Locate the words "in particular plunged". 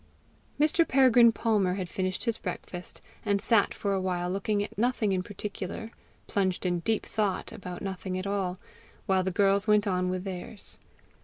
5.11-6.65